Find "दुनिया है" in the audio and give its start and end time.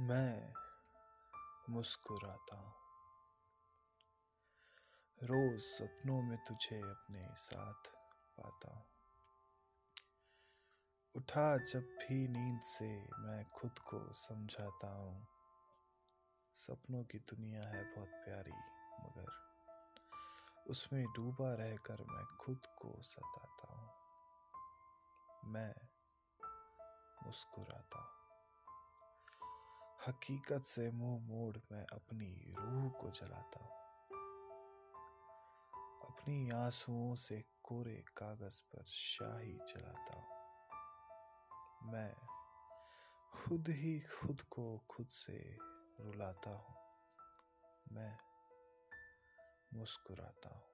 17.18-17.84